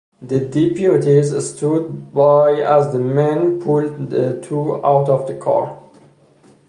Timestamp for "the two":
4.09-4.83